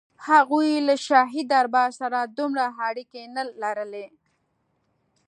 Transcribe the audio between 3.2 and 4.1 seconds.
نه لرلې.